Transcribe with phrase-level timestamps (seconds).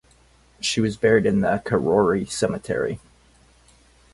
[0.59, 2.99] She was buried in the Karori Cemetery.